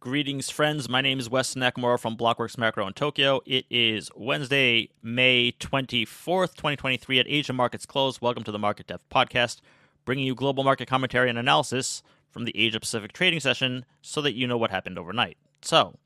[0.00, 0.88] Greetings, friends.
[0.88, 3.42] My name is Wes Nakamura from Blockworks Macro in Tokyo.
[3.44, 8.18] It is Wednesday, May 24th, 2023 at Asian Markets Close.
[8.18, 9.60] Welcome to the Market Depth Podcast,
[10.06, 14.32] bringing you global market commentary and analysis from the Asia Pacific trading session so that
[14.32, 15.36] you know what happened overnight.
[15.60, 15.98] So,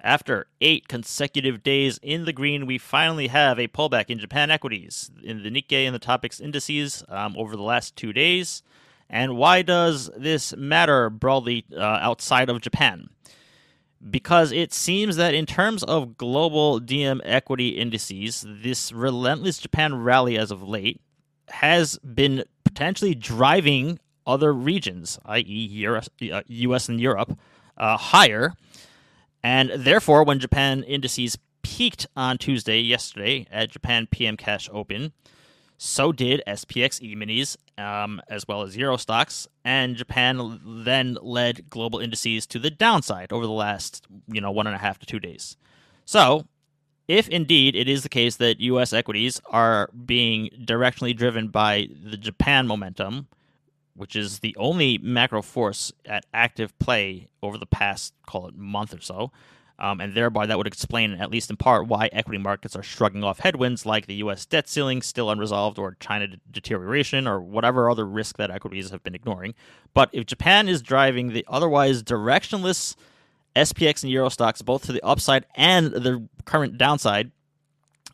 [0.00, 5.12] after eight consecutive days in the green, we finally have a pullback in Japan equities
[5.22, 8.64] in the Nikkei and the Topix indices um, over the last two days.
[9.12, 13.10] And why does this matter broadly uh, outside of Japan?
[14.10, 20.38] Because it seems that in terms of global DM equity indices, this relentless Japan rally
[20.38, 21.00] as of late
[21.50, 26.08] has been potentially driving other regions, i.e., US
[26.88, 27.38] uh, and Europe,
[27.76, 28.54] uh, higher.
[29.42, 35.12] And therefore, when Japan indices peaked on Tuesday, yesterday, at Japan PM Cash Open,
[35.78, 41.98] so did SPX E-minis, um, as well as Euro Stoxx, and Japan then led global
[41.98, 45.18] indices to the downside over the last, you know, one and a half to two
[45.18, 45.56] days.
[46.04, 46.46] So,
[47.08, 48.92] if indeed it is the case that U.S.
[48.92, 53.26] equities are being directionally driven by the Japan momentum,
[53.94, 58.94] which is the only macro force at active play over the past, call it month
[58.94, 59.32] or so,
[59.78, 63.24] um, and thereby that would explain, at least in part, why equity markets are shrugging
[63.24, 64.46] off headwinds like the U.S.
[64.46, 69.14] debt ceiling still unresolved, or China deterioration, or whatever other risk that equities have been
[69.14, 69.54] ignoring.
[69.94, 72.96] But if Japan is driving the otherwise directionless
[73.56, 77.30] SPX and Euro Stoxx both to the upside and the current downside,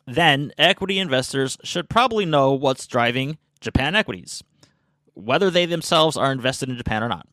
[0.05, 4.43] then equity investors should probably know what's driving Japan equities,
[5.13, 7.27] whether they themselves are invested in Japan or not.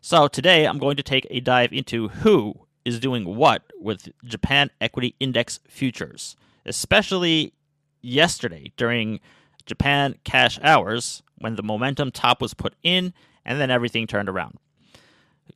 [0.00, 4.70] So today I'm going to take a dive into who is doing what with Japan
[4.80, 7.52] Equity Index futures, especially
[8.00, 9.18] yesterday during
[9.66, 13.12] Japan cash hours when the momentum top was put in
[13.44, 14.58] and then everything turned around.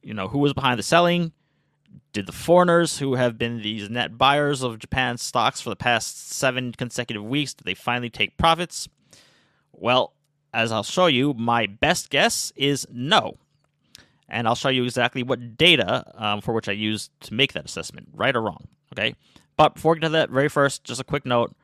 [0.03, 1.31] You know, who was behind the selling?
[2.12, 6.33] Did the foreigners who have been these net buyers of Japan's stocks for the past
[6.33, 8.89] seven consecutive weeks, did they finally take profits?
[9.73, 10.14] Well,
[10.52, 13.39] as I'll show you, my best guess is no
[14.30, 17.64] and I'll show you exactly what data um, for which I used to make that
[17.64, 18.68] assessment, right or wrong.
[18.92, 19.14] Okay,
[19.57, 21.55] but before we get to that, very first, just a quick note: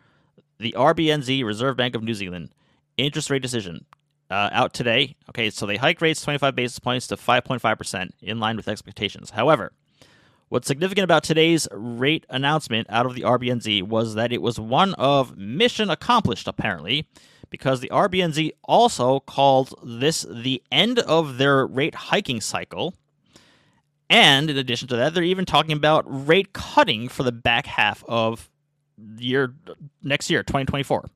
[0.59, 2.51] the RBNZ, Reserve Bank of New Zealand,
[2.97, 3.87] interest rate decision
[4.31, 5.17] uh, out today.
[5.31, 9.31] Okay, so they hiked rates 25 basis points to 5.5 percent, in line with expectations.
[9.31, 9.73] However,
[10.49, 14.95] What's significant about today's rate announcement out of the RBNZ was that it was one
[14.95, 17.09] of mission accomplished, apparently,
[17.51, 22.95] because the RBNZ also called this the end of their rate hiking cycle.
[24.09, 28.05] And in addition to that, they're even talking about rate cutting for the back half
[28.07, 28.49] of
[29.19, 29.55] year
[30.03, 31.07] next year, 2024.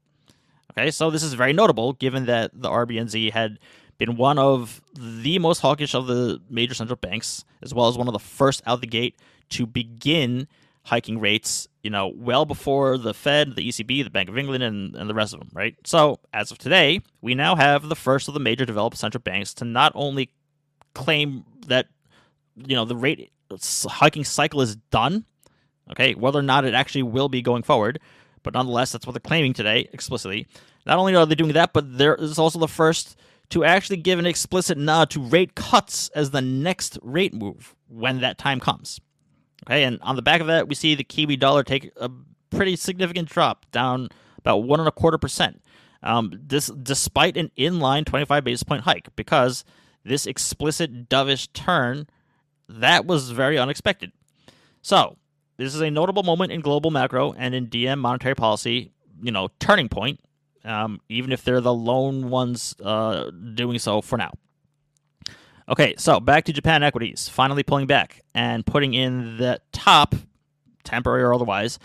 [0.73, 3.59] Okay, so this is very notable given that the RBNZ had
[3.99, 8.09] been one of the most hawkish of the major central banks, as well as one
[8.09, 9.17] of the first out the gate
[9.51, 10.49] to begin
[10.91, 14.97] hiking rates, you know, well before the Fed, the ECB, the Bank of England, and,
[14.97, 15.77] and the rest of them, right?
[15.87, 19.55] So, as of today, we now have the first of the major developed central banks
[19.55, 20.33] to not only
[20.95, 21.87] claim that,
[22.57, 23.31] you know, the rate
[23.89, 25.25] hiking cycle is done,
[25.93, 28.01] okay, whether or not it actually will be going forward,
[28.43, 30.49] but nonetheless, that's what they're claiming today explicitly.
[30.87, 33.17] Not only are they doing that, but there is also the first
[33.51, 38.21] to actually give an explicit nod to rate cuts as the next rate move when
[38.23, 39.01] that time comes.
[39.67, 42.11] Okay, and on the back of that, we see the Kiwi dollar take a
[42.51, 45.63] pretty significant drop, down about one and a quarter percent.
[46.03, 49.65] Um, this despite an inline 25 basis point hike, because
[50.05, 52.07] this explicit dovish turn
[52.69, 54.13] that was very unexpected.
[54.83, 55.17] So
[55.57, 58.93] this is a notable moment in global macro and in DM monetary policy.
[59.23, 60.21] You know, turning point.
[60.65, 64.33] Um, even if they're the lone ones uh, doing so for now.
[65.71, 70.17] Okay, so back to Japan equities, finally pulling back and putting in the top,
[70.83, 71.79] temporary or otherwise,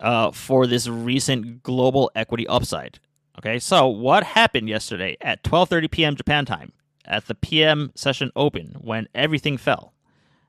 [0.00, 2.98] uh, for this recent global equity upside.
[3.38, 6.16] Okay, so what happened yesterday at 12:30 p.m.
[6.16, 6.72] Japan time
[7.04, 9.94] at the PM session open when everything fell?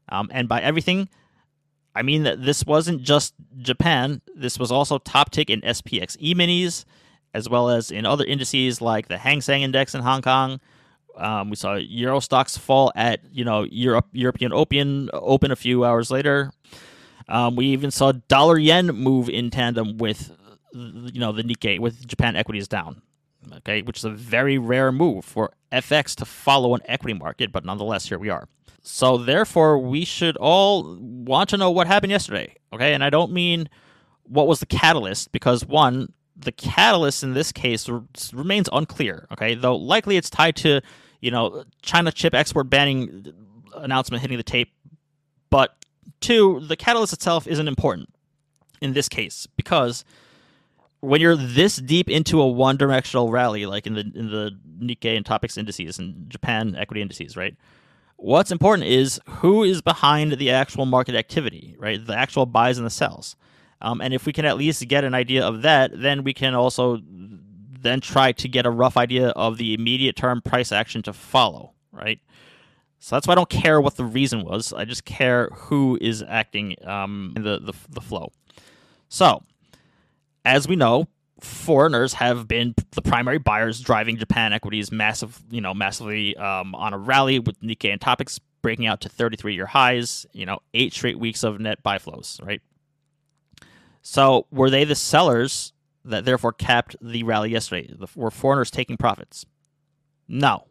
[0.10, 1.10] Um, and by everything,
[1.94, 4.22] I mean that this wasn't just Japan.
[4.36, 6.86] This was also top tick in SPX E-minis,
[7.36, 10.60] as well as in other indices like the Hang Seng Index in Hong Kong,
[11.18, 15.86] um, we saw Euro Stoxx fall at you know Europe European Opium open a few
[15.86, 16.52] hours later.
[17.28, 20.32] Um, we even saw dollar yen move in tandem with
[20.74, 23.02] you know the Nikkei with Japan equities down.
[23.58, 27.66] Okay, which is a very rare move for FX to follow an equity market, but
[27.66, 28.48] nonetheless here we are.
[28.82, 32.56] So therefore, we should all want to know what happened yesterday.
[32.72, 33.70] Okay, and I don't mean
[34.24, 37.90] what was the catalyst because one, the catalyst in this case
[38.34, 39.28] remains unclear.
[39.32, 40.82] Okay, though likely it's tied to
[41.24, 43.34] you know, China chip export banning
[43.78, 44.74] announcement hitting the tape
[45.50, 45.74] But
[46.20, 48.14] two, the catalyst itself isn't important
[48.82, 50.04] in this case because
[51.00, 55.16] when you're this deep into a one directional rally, like in the in the Nikkei
[55.16, 57.56] and Topix indices and Japan equity indices, right?
[58.18, 62.06] What's important is who is behind the actual market activity, right?
[62.06, 63.38] The actual buys and the sells.
[63.82, 66.54] Um, and if we can at least get an idea of that, then we can
[66.54, 67.00] also
[67.84, 71.74] then try to get a rough idea of the immediate term price action to follow,
[71.92, 72.20] right?
[73.00, 74.72] So that's why I don't care what the reason was.
[74.72, 78.32] I just care who is acting um, in the, the, the flow.
[79.10, 79.44] So,
[80.46, 81.10] as we know,
[81.42, 86.94] foreigners have been the primary buyers driving Japan equities massive, you know, massively um, on
[86.94, 90.26] a rally with Nikkei and Topix breaking out to 33-year highs.
[90.32, 92.62] You know, eight straight weeks of net buy flows, right?
[94.02, 95.74] So, were they the sellers
[96.06, 97.94] that therefore capped the rally yesterday?
[98.16, 99.46] Were foreigners taking profits?
[100.28, 100.68] No.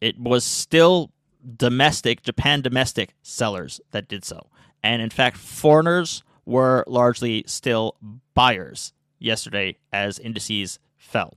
[0.00, 1.12] It was still
[1.56, 4.48] domestic, Japan domestic sellers that did so.
[4.82, 7.96] And in fact, foreigners were largely still
[8.34, 11.34] buyers yesterday as indices fell.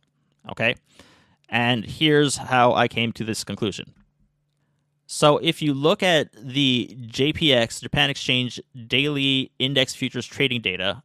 [0.49, 0.75] Okay?
[1.49, 3.93] And here's how I came to this conclusion.
[5.05, 11.03] So if you look at the JPX, Japan Exchange daily index futures trading data,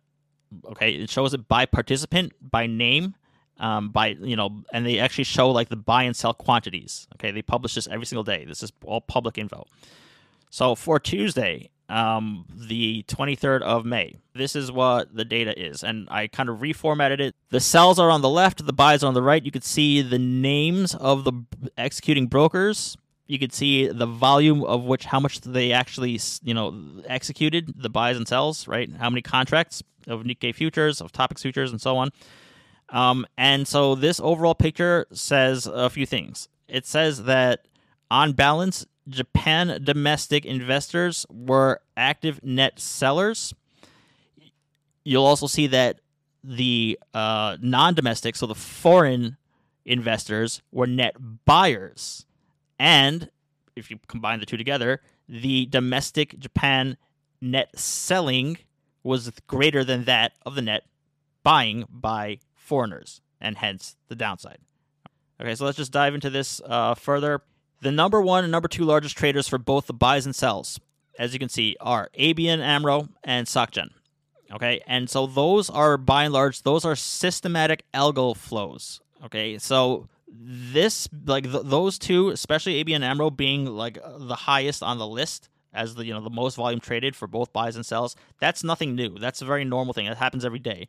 [0.67, 3.15] okay, it shows it by participant, by name,
[3.59, 7.07] um, by you know, and they actually show like the buy and sell quantities.
[7.15, 8.45] Okay, they publish this every single day.
[8.45, 9.67] This is all public info.
[10.51, 16.09] So for Tuesday, um, the 23rd of May, this is what the data is, and
[16.11, 17.35] I kind of reformatted it.
[17.51, 19.45] The sells are on the left, the buys are on the right.
[19.45, 21.33] You could see the names of the
[21.77, 22.97] executing brokers.
[23.29, 27.91] You could see the volume of which, how much they actually, you know, executed the
[27.91, 28.89] buys and sells, right?
[28.99, 32.11] How many contracts of Nikkei futures, of Topix futures, and so on.
[32.89, 36.49] Um, and so this overall picture says a few things.
[36.69, 37.67] It says that
[38.11, 43.55] on balance, Japan domestic investors were active net sellers.
[45.05, 46.01] You'll also see that
[46.43, 49.37] the uh, non domestic, so the foreign
[49.85, 52.27] investors, were net buyers.
[52.79, 53.31] And
[53.75, 56.97] if you combine the two together, the domestic Japan
[57.41, 58.59] net selling
[59.07, 60.85] was greater than that of the net
[61.43, 64.59] buying by foreigners, and hence the downside.
[65.41, 67.43] Okay, so let's just dive into this uh, further.
[67.83, 70.81] The number one and number two largest traders for both the buys and sells,
[71.19, 73.91] as you can see, are ABN AMRO and SocGen.
[74.53, 79.01] Okay, and so those are by and large, those are systematic algo flows.
[79.25, 84.99] Okay, so this, like th- those two, especially ABN AMRO being like the highest on
[84.99, 88.17] the list as the you know the most volume traded for both buys and sells,
[88.41, 89.19] that's nothing new.
[89.19, 90.07] That's a very normal thing.
[90.07, 90.89] That happens every day.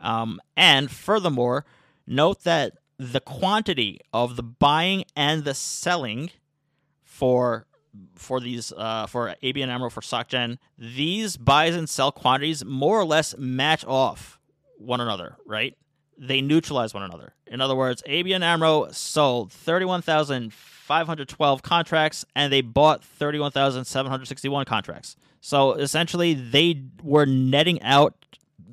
[0.00, 1.66] Um, and furthermore,
[2.06, 6.30] note that the quantity of the buying and the selling
[7.04, 7.66] for
[8.14, 13.04] for these uh, for ABN AMRO for SocGen, these buys and sell quantities more or
[13.04, 14.38] less match off
[14.78, 15.76] one another, right?
[16.16, 17.34] They neutralize one another.
[17.46, 19.52] In other words, ABN AMRO sold
[20.88, 25.16] 31,512 contracts and they bought 31,761 contracts.
[25.40, 28.14] So essentially, they were netting out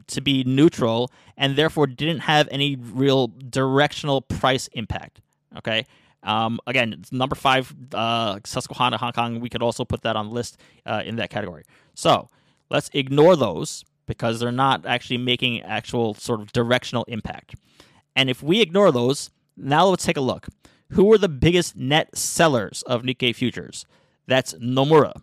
[0.08, 5.22] to be neutral and therefore didn't have any real directional price impact.
[5.58, 5.86] Okay.
[6.24, 9.40] Um, again, number five, uh, Susquehanna, Hong Kong.
[9.40, 11.66] We could also put that on the list uh, in that category.
[11.94, 12.30] So
[12.72, 17.56] let's ignore those because they're not actually making actual sort of directional impact.
[18.16, 20.48] And if we ignore those, now let's take a look.
[20.92, 23.86] Who are the biggest net sellers of Nikkei futures?
[24.28, 25.22] That's Nomura.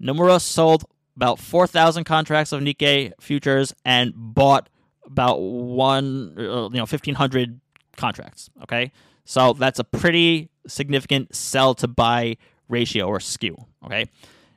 [0.00, 0.84] Nomura sold
[1.16, 4.68] about 4,000 contracts of Nikkei futures and bought
[5.04, 7.60] about one, uh, you know, 1,500
[7.96, 8.50] contracts.
[8.62, 8.92] Okay.
[9.24, 12.36] So that's a pretty significant sell to buy
[12.68, 13.56] ratio or skew.
[13.84, 14.06] Okay.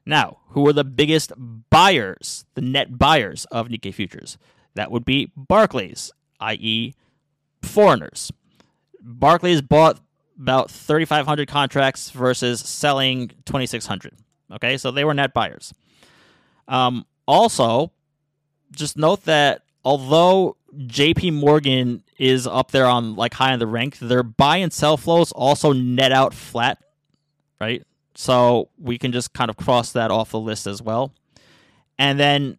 [0.06, 1.34] Now, who are the biggest
[1.70, 4.38] buyers, the net buyers of Nikkei futures?
[4.76, 6.94] That would be Barclays, i.e.,
[7.62, 8.32] foreigners.
[9.02, 10.00] Barclays bought
[10.39, 14.13] about 3,500 contracts versus selling 2,600.
[14.54, 15.74] Okay, so they were net buyers.
[16.68, 17.92] Um, also,
[18.72, 23.98] just note that although JP Morgan is up there on like high in the rank,
[24.00, 26.80] their buy and sell flows also net out flat,
[27.60, 27.84] right?
[28.15, 31.13] So we can just kind of cross that off the list as well.
[31.98, 32.58] And then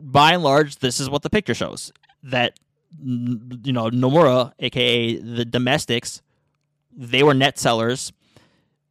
[0.00, 1.92] by and large, this is what the picture shows
[2.22, 2.58] that
[3.02, 6.22] you know Nomura, aka the domestics,
[6.98, 8.12] they were net sellers.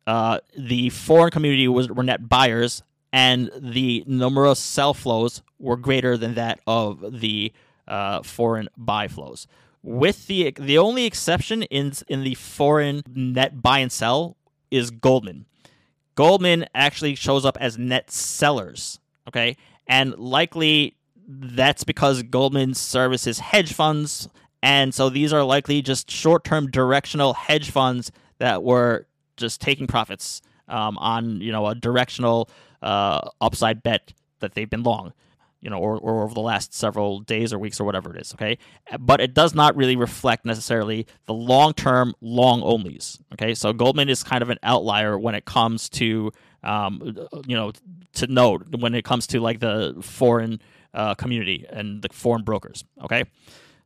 [0.08, 6.18] Uh, the foreign community was were net buyers, and the Nomura sell flows were greater
[6.18, 7.52] than that of the
[7.88, 9.46] uh, foreign buy flows.
[9.84, 14.38] With the the only exception in in the foreign net buy and sell
[14.72, 15.46] is Goldman.
[16.16, 19.00] Goldman actually shows up as net sellers.
[19.28, 19.56] Okay.
[19.88, 20.96] And likely
[21.28, 24.28] that's because Goldman services hedge funds.
[24.68, 29.08] And so these are likely just short term directional hedge funds that were
[29.38, 32.50] just taking profits um, on, you know, a directional
[32.82, 35.14] uh, upside bet that they've been long
[35.60, 38.32] you know, or, or over the last several days or weeks or whatever it is,
[38.36, 38.60] okay?
[39.00, 43.56] But it does not really reflect necessarily the long term long onlys, okay?
[43.56, 46.32] So Goldman is kind of an outlier when it comes to,
[46.64, 47.02] um,
[47.48, 47.72] you know,
[48.14, 50.62] to note when it comes to like the foreign
[50.94, 53.24] uh, community and the foreign brokers, okay?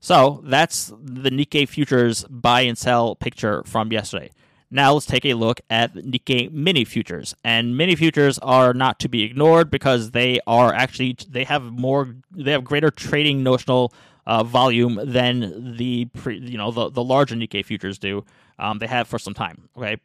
[0.01, 4.31] So that's the Nikkei futures buy and sell picture from yesterday.
[4.71, 7.35] Now let's take a look at Nikkei mini futures.
[7.43, 12.15] And mini futures are not to be ignored because they are actually they have more
[12.31, 13.93] they have greater trading notional
[14.25, 18.25] uh, volume than the pre, you know the the larger Nikkei futures do.
[18.57, 19.69] Um, they have for some time.
[19.77, 19.97] Okay.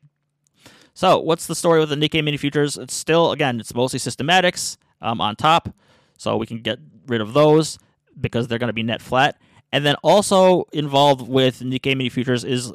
[0.92, 2.76] So what's the story with the Nikkei mini futures?
[2.76, 5.74] It's still again it's mostly systematics um, on top,
[6.18, 7.78] so we can get rid of those
[8.20, 9.38] because they're going to be net flat.
[9.76, 12.72] And then also involved with Nikkei mini futures is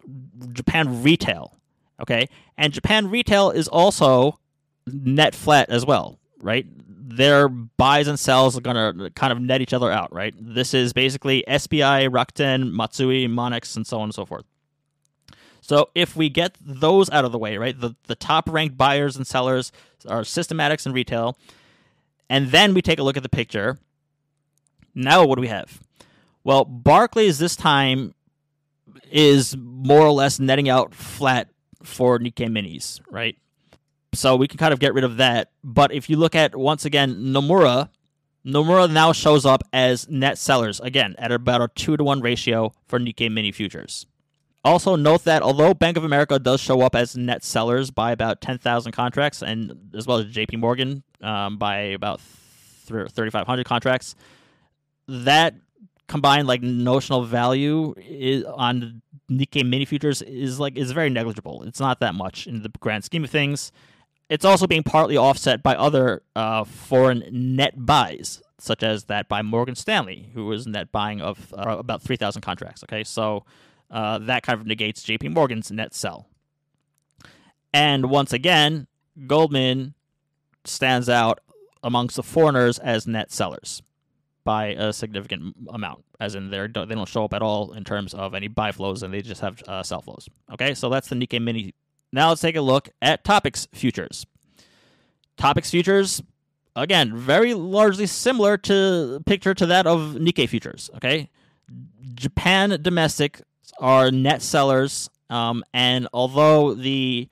[0.54, 1.58] Japan retail.
[2.00, 2.30] Okay,
[2.60, 4.38] and Japan retail is also
[4.86, 6.68] net flat as well, right?
[6.88, 10.36] Their buys and sells are gonna kind of net each other out, right?
[10.40, 14.46] This is basically SBI, Rakuten, Matsui, Monex, and so on and so forth.
[15.60, 19.18] So if we get those out of the way, right, the, the top ranked buyers
[19.18, 19.72] and sellers
[20.08, 21.36] are systematics and retail,
[22.30, 23.80] and then we take a look at the picture.
[24.94, 25.80] Now what do we have?
[26.44, 28.14] Well, Barclays this time
[29.12, 31.50] is more or less netting out flat
[31.84, 33.38] for Nikkei minis, right?
[34.14, 35.52] So we can kind of get rid of that.
[35.64, 37.90] But if you look at once again Nomura,
[38.46, 42.74] Nomura now shows up as net sellers again at about a two to one ratio
[42.88, 44.06] for Nikkei mini futures.
[44.64, 48.42] Also note that although Bank of America does show up as net sellers by about
[48.42, 50.58] ten thousand contracts, and as well as J.P.
[50.58, 54.16] Morgan um, by about thirty five hundred contracts,
[55.08, 55.56] that
[56.12, 59.02] combined like notional value is on
[59.32, 61.64] Nikkei mini futures is like is very negligible.
[61.64, 63.72] It's not that much in the grand scheme of things.
[64.30, 69.42] It's also being partly offset by other uh, foreign net buys, such as that by
[69.42, 72.84] Morgan Stanley, who was net buying of uh, about three thousand contracts.
[72.84, 73.46] Okay, so
[73.90, 75.30] uh, that kind of negates J.P.
[75.30, 76.28] Morgan's net sell.
[77.74, 78.88] And once again,
[79.28, 79.94] Goldman
[80.66, 81.40] stands out
[81.82, 83.82] amongst the foreigners as net sellers
[84.44, 88.14] by a significant amount, as in they they don't show up at all in terms
[88.14, 90.28] of any buy flows, and they just have uh, sell flows.
[90.52, 91.74] Okay, so that's the Nikkei Mini.
[92.12, 94.26] Now let's take a look at Topix futures.
[95.38, 96.22] Topix futures,
[96.76, 100.90] again, very largely similar to picture to that of Nikkei futures.
[100.96, 101.30] Okay,
[102.16, 103.42] Japan domestic
[103.80, 107.30] are net sellers, um, and although the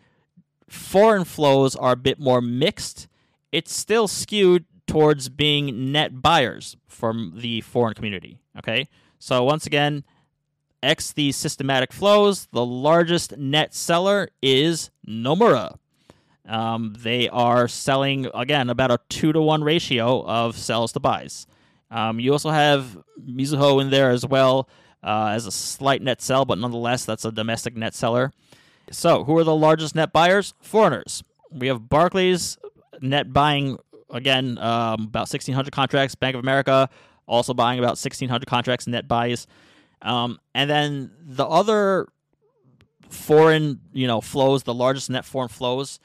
[0.69, 3.07] foreign flows are a bit more mixed,
[3.51, 8.39] it's still skewed towards being net buyers from the foreign community.
[8.57, 8.87] Okay,
[9.19, 10.03] so once again,
[10.81, 15.77] X the systematic flows, the largest net seller is Nomura.
[16.47, 21.45] Um, they are selling again about a two to one ratio of sells to buys.
[21.91, 24.67] Um, you also have Mizuho in there as well
[25.03, 28.31] uh, as a slight net sell, but nonetheless, that's a domestic net seller.
[28.91, 30.55] So, who are the largest net buyers?
[30.61, 31.23] Foreigners.
[31.51, 32.57] We have Barclays
[33.01, 33.77] net buying
[34.09, 36.15] again, um, about 1,600 contracts.
[36.15, 36.89] Bank of America
[37.27, 39.47] also buying about 1,600 contracts net buys.
[40.01, 42.07] Um, and then the other
[43.09, 45.99] foreign, you know, flows, the largest net foreign flows,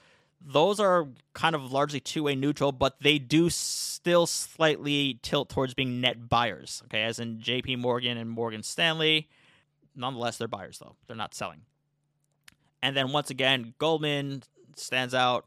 [0.46, 6.00] those are kind of largely two-way neutral, but they do still slightly tilt towards being
[6.00, 6.82] net buyers.
[6.86, 7.76] Okay, as in J.P.
[7.76, 9.28] Morgan and Morgan Stanley.
[9.96, 11.62] Nonetheless, they're buyers though; they're not selling.
[12.82, 14.42] And then once again, Goldman
[14.76, 15.46] stands out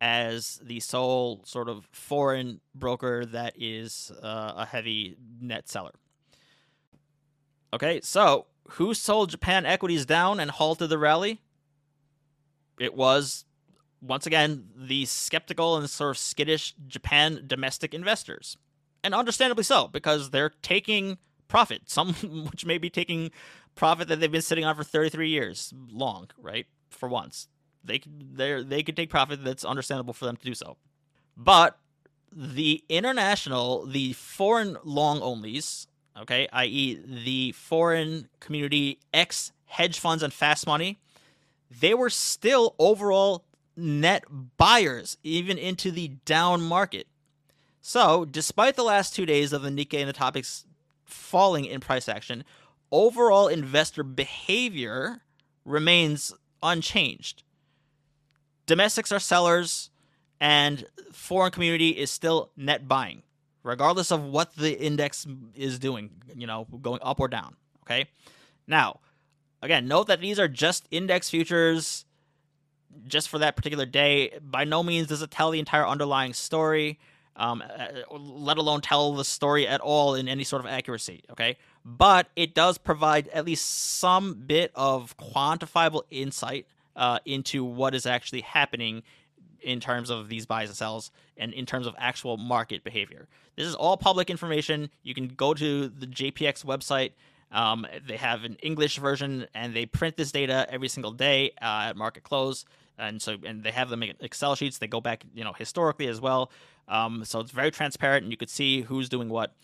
[0.00, 5.92] as the sole sort of foreign broker that is uh, a heavy net seller.
[7.72, 11.40] Okay, so who sold Japan equities down and halted the rally?
[12.78, 13.44] It was,
[14.00, 18.56] once again, the skeptical and sort of skittish Japan domestic investors.
[19.02, 22.14] And understandably so, because they're taking profit, some
[22.50, 23.30] which may be taking
[23.74, 26.66] profit that they've been sitting on for 33 years long, right?
[26.90, 27.48] For once
[27.88, 30.76] they they they could take profit that's understandable for them to do so.
[31.36, 31.78] But
[32.32, 35.86] the international, the foreign long onlys,
[36.20, 40.98] okay, i.e., the foreign community ex hedge funds and fast money,
[41.70, 43.44] they were still overall
[43.76, 44.24] net
[44.56, 47.06] buyers even into the down market.
[47.80, 50.64] So, despite the last two days of the Nikkei and the Topix
[51.04, 52.44] falling in price action,
[52.90, 55.22] overall investor behavior
[55.64, 57.44] remains unchanged
[58.68, 59.90] domestics are sellers
[60.40, 63.22] and foreign community is still net buying,
[63.64, 67.56] regardless of what the index is doing, you know, going up or down.
[67.82, 68.06] Okay.
[68.68, 69.00] Now,
[69.62, 72.04] again, note that these are just index futures
[73.06, 74.38] just for that particular day.
[74.40, 76.98] By no means does it tell the entire underlying story,
[77.34, 81.22] um, uh, let alone tell the story at all in any sort of accuracy.
[81.30, 81.56] Okay.
[81.84, 83.64] But it does provide at least
[83.98, 86.66] some bit of quantifiable insight
[86.98, 89.02] uh, into what is actually happening
[89.62, 93.28] in terms of these buys and sells and in terms of actual market behavior.
[93.56, 94.90] This is all public information.
[95.02, 97.12] You can go to the JPX website.
[97.50, 101.86] Um, they have an English version and they print this data every single day uh,
[101.88, 102.64] at market close.
[102.98, 104.78] And so, and they have them in Excel sheets.
[104.78, 106.50] They go back, you know, historically as well.
[106.88, 109.54] Um, so it's very transparent, and you could see who's doing what.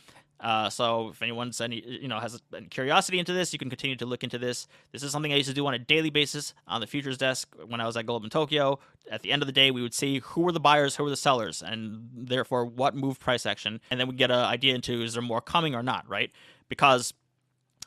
[0.45, 3.97] Uh, so if anyone's any you know has any curiosity into this, you can continue
[3.97, 4.69] to look into this.
[4.93, 7.49] This is something I used to do on a daily basis on the futures desk
[7.67, 8.79] when I was at Goldman Tokyo.
[9.11, 11.09] At the end of the day, we would see who were the buyers, who were
[11.09, 15.03] the sellers, and therefore what moved price action, and then we get an idea into
[15.03, 16.31] is there more coming or not, right?
[16.69, 17.15] Because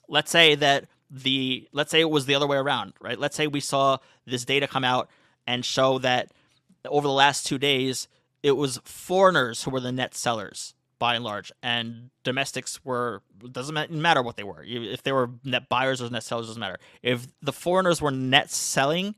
[0.10, 3.20] let's say that the let's say it was the other way around, right?
[3.20, 5.12] Let's say we saw this data come out
[5.46, 6.32] and show that
[6.86, 8.08] over the last two days
[8.42, 13.92] it was foreigners who were the net sellers by and large, and domestics were doesn't
[13.92, 14.63] matter what they were.
[14.66, 16.80] If they were net buyers or net sellers, doesn't matter.
[17.01, 19.16] If the foreigners were net selling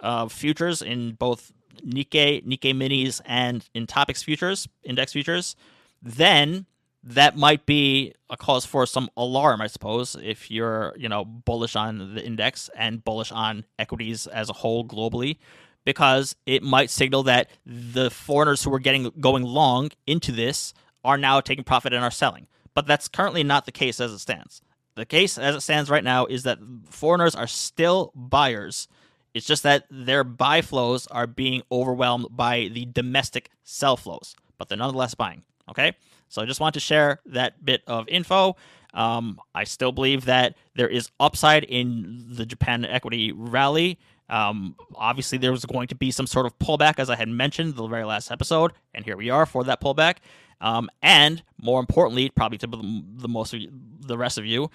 [0.00, 1.52] uh, futures in both
[1.84, 5.56] Nikkei, Nikkei minis, and in Topix futures, index futures,
[6.02, 6.66] then
[7.02, 11.76] that might be a cause for some alarm, I suppose, if you're you know bullish
[11.76, 15.38] on the index and bullish on equities as a whole globally
[15.84, 21.18] because it might signal that the foreigners who were getting going long into this are
[21.18, 22.46] now taking profit and are selling.
[22.74, 24.62] But that's currently not the case as it stands.
[24.94, 26.58] The case as it stands right now is that
[26.90, 28.88] foreigners are still buyers.
[29.34, 34.68] It's just that their buy flows are being overwhelmed by the domestic sell flows, but
[34.68, 35.42] they're nonetheless buying.
[35.70, 35.92] Okay?
[36.28, 38.56] So I just want to share that bit of info.
[38.94, 43.98] Um, I still believe that there is upside in the Japan equity rally.
[44.30, 47.76] Um, obviously, there was going to be some sort of pullback, as I had mentioned
[47.76, 50.16] the very last episode, and here we are for that pullback.
[50.60, 54.70] Um, and more importantly, probably to the most of you, the rest of you,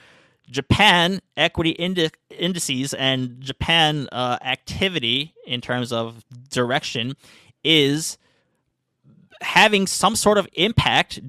[0.50, 7.16] Japan equity indi- indices and Japan uh, activity in terms of direction
[7.64, 8.18] is
[9.42, 11.20] having some sort of impact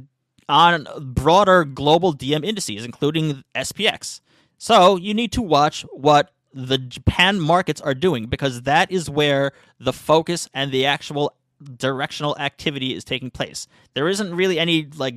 [0.49, 4.21] on broader global DM indices, including SPX.
[4.59, 9.53] So you need to watch what the Japan markets are doing because that is where
[9.81, 11.35] the focus and the actual
[11.77, 13.67] directional activity is taking place.
[13.95, 15.17] There isn't really any like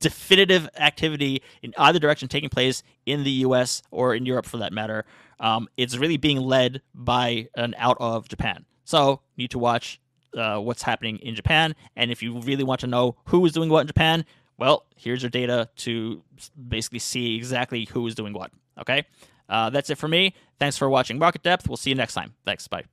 [0.00, 3.82] definitive activity in either direction taking place in the U.S.
[3.90, 5.04] or in Europe for that matter.
[5.40, 8.64] Um, it's really being led by an out of Japan.
[8.84, 10.00] So need to watch
[10.36, 13.68] uh, what's happening in Japan, and if you really want to know who is doing
[13.68, 14.24] what in Japan,
[14.58, 16.22] well, here's your data to
[16.68, 18.50] basically see exactly who is doing what.
[18.80, 19.04] Okay,
[19.48, 20.34] uh, that's it for me.
[20.58, 21.68] Thanks for watching Market Depth.
[21.68, 22.34] We'll see you next time.
[22.44, 22.66] Thanks.
[22.68, 22.84] Bye.